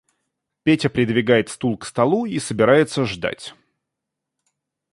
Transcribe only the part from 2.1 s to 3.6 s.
и собирается ждать.